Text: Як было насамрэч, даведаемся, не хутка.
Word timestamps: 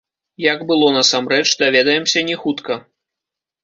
Як 0.43 0.59
было 0.71 0.87
насамрэч, 0.97 1.45
даведаемся, 1.63 2.27
не 2.31 2.43
хутка. 2.43 2.83